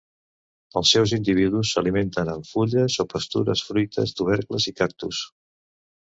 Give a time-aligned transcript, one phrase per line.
[0.79, 5.21] Els seus individus s'alimenten amb fulles o pastures, fruites, tubercles i cactus.